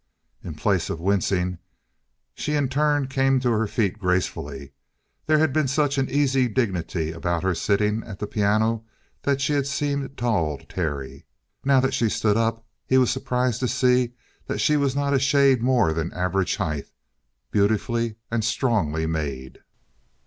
In 0.43 0.55
place 0.55 0.89
of 0.89 0.99
wincing, 0.99 1.59
she 2.33 2.55
in 2.55 2.69
turn 2.69 3.05
came 3.07 3.39
to 3.41 3.51
her 3.51 3.67
feet 3.67 3.99
gracefully. 3.99 4.71
There 5.27 5.37
had 5.37 5.53
been 5.53 5.67
such 5.67 5.99
an 5.99 6.09
easy 6.09 6.47
dignity 6.47 7.11
about 7.11 7.43
her 7.43 7.53
sitting 7.53 8.01
at 8.05 8.17
the 8.17 8.25
piano 8.25 8.83
that 9.21 9.41
she 9.41 9.53
had 9.53 9.67
seemed 9.67 10.17
tall 10.17 10.57
to 10.57 10.65
Terry. 10.65 11.27
Now 11.63 11.79
that 11.81 11.93
she 11.93 12.09
stood 12.09 12.35
up, 12.35 12.65
he 12.87 12.97
was 12.97 13.11
surprised 13.11 13.59
to 13.59 13.67
see 13.67 14.13
that 14.47 14.57
she 14.57 14.75
was 14.75 14.95
not 14.95 15.13
a 15.13 15.19
shade 15.19 15.61
more 15.61 15.93
than 15.93 16.11
average 16.13 16.55
height, 16.55 16.87
beautifully 17.51 18.15
and 18.31 18.43
strongly 18.43 19.05
made. 19.05 19.59